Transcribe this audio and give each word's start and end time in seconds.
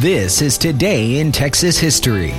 This 0.00 0.42
is 0.42 0.58
Today 0.58 1.20
in 1.20 1.32
Texas 1.32 1.78
History. 1.78 2.34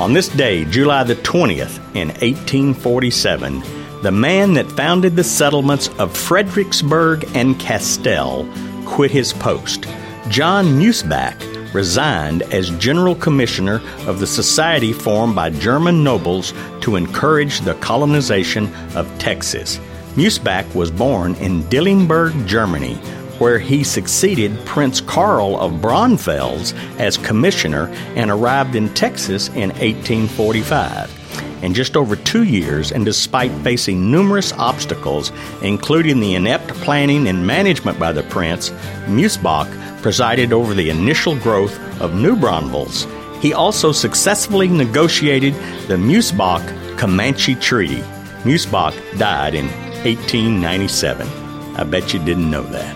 On 0.00 0.12
this 0.12 0.26
day, 0.26 0.64
July 0.64 1.04
the 1.04 1.14
20th, 1.14 1.78
in 1.94 2.08
1847, 2.08 3.62
the 4.02 4.10
man 4.10 4.54
that 4.54 4.72
founded 4.72 5.14
the 5.14 5.22
settlements 5.22 5.88
of 6.00 6.16
Fredericksburg 6.16 7.30
and 7.36 7.60
Castell 7.60 8.44
quit 8.86 9.12
his 9.12 9.32
post. 9.32 9.86
John 10.28 10.64
Meusebach 10.80 11.72
resigned 11.72 12.42
as 12.52 12.70
General 12.70 13.14
Commissioner 13.14 13.80
of 14.08 14.18
the 14.18 14.26
society 14.26 14.92
formed 14.92 15.36
by 15.36 15.50
German 15.50 16.02
nobles 16.02 16.52
to 16.80 16.96
encourage 16.96 17.60
the 17.60 17.74
colonization 17.74 18.68
of 18.96 19.08
Texas. 19.20 19.78
Meusebach 20.16 20.74
was 20.74 20.90
born 20.90 21.36
in 21.36 21.62
Dillenburg, 21.64 22.48
Germany, 22.48 22.98
where 23.38 23.58
he 23.58 23.84
succeeded 23.84 24.64
Prince 24.64 25.00
Karl 25.00 25.58
of 25.60 25.80
Braunfels 25.80 26.72
as 26.98 27.16
commissioner 27.16 27.88
and 28.16 28.30
arrived 28.30 28.74
in 28.74 28.92
Texas 28.94 29.48
in 29.48 29.70
1845. 29.70 31.62
In 31.62 31.72
just 31.72 31.96
over 31.96 32.14
two 32.14 32.44
years, 32.44 32.92
and 32.92 33.04
despite 33.04 33.50
facing 33.62 34.10
numerous 34.10 34.52
obstacles, 34.52 35.32
including 35.62 36.20
the 36.20 36.34
inept 36.34 36.68
planning 36.68 37.26
and 37.26 37.46
management 37.46 37.98
by 37.98 38.12
the 38.12 38.22
prince, 38.24 38.70
Meusebach 39.06 40.02
presided 40.02 40.52
over 40.52 40.74
the 40.74 40.90
initial 40.90 41.36
growth 41.38 41.78
of 42.00 42.14
New 42.14 42.36
Braunfels. 42.36 43.06
He 43.40 43.54
also 43.54 43.92
successfully 43.92 44.68
negotiated 44.68 45.54
the 45.88 45.96
Meusebach 45.96 46.98
Comanche 46.98 47.54
Treaty. 47.54 48.02
Meusebach 48.44 49.18
died 49.18 49.54
in 49.54 49.66
1897. 50.04 51.43
I 51.76 51.84
bet 51.84 52.12
you 52.12 52.20
didn't 52.20 52.50
know 52.50 52.62
that. 52.62 52.94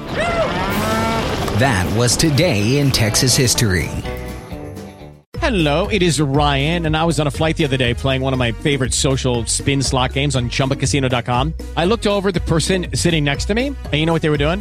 That 1.58 1.96
was 1.96 2.16
Today 2.16 2.78
in 2.78 2.90
Texas 2.90 3.36
History. 3.36 3.88
Hello, 5.38 5.88
it 5.88 6.02
is 6.02 6.20
Ryan, 6.20 6.86
and 6.86 6.96
I 6.96 7.04
was 7.04 7.18
on 7.18 7.26
a 7.26 7.30
flight 7.30 7.56
the 7.56 7.64
other 7.64 7.76
day 7.76 7.94
playing 7.94 8.22
one 8.22 8.32
of 8.32 8.38
my 8.38 8.52
favorite 8.52 8.92
social 8.92 9.46
spin 9.46 9.82
slot 9.82 10.12
games 10.12 10.36
on 10.36 10.50
chumbacasino.com. 10.50 11.54
I 11.76 11.84
looked 11.84 12.06
over 12.06 12.32
the 12.32 12.40
person 12.40 12.88
sitting 12.94 13.24
next 13.24 13.46
to 13.46 13.54
me, 13.54 13.68
and 13.68 13.94
you 13.94 14.04
know 14.04 14.12
what 14.12 14.22
they 14.22 14.30
were 14.30 14.36
doing? 14.36 14.60